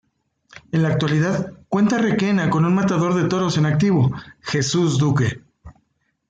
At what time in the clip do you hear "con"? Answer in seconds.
2.49-2.65